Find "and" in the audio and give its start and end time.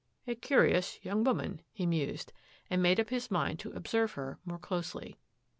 2.71-2.81